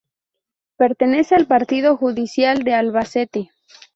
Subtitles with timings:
[0.77, 3.51] Pertenece al partido judicial de Albacete.